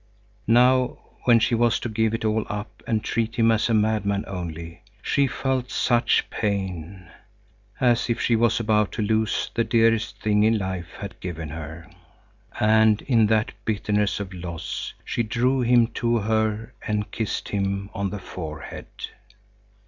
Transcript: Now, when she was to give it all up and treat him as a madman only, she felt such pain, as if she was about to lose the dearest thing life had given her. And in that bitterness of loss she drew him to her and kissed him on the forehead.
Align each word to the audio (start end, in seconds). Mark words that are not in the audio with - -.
Now, 0.47 0.97
when 1.25 1.37
she 1.37 1.53
was 1.53 1.79
to 1.81 1.87
give 1.87 2.15
it 2.15 2.25
all 2.25 2.43
up 2.49 2.81
and 2.87 3.03
treat 3.03 3.35
him 3.35 3.51
as 3.51 3.69
a 3.69 3.73
madman 3.75 4.23
only, 4.25 4.81
she 4.99 5.27
felt 5.27 5.69
such 5.69 6.27
pain, 6.31 7.07
as 7.79 8.09
if 8.09 8.19
she 8.19 8.35
was 8.35 8.59
about 8.59 8.91
to 8.93 9.03
lose 9.03 9.51
the 9.53 9.63
dearest 9.63 10.19
thing 10.19 10.57
life 10.57 10.89
had 10.99 11.19
given 11.19 11.49
her. 11.49 11.87
And 12.59 13.03
in 13.03 13.27
that 13.27 13.51
bitterness 13.63 14.19
of 14.19 14.33
loss 14.33 14.91
she 15.05 15.21
drew 15.21 15.61
him 15.61 15.85
to 16.01 16.17
her 16.17 16.73
and 16.87 17.11
kissed 17.11 17.49
him 17.49 17.91
on 17.93 18.09
the 18.09 18.17
forehead. 18.17 18.87